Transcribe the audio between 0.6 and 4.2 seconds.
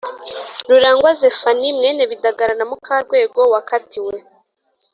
Rurangwa zephanie mwene bidagara na mukarwego wakatiwe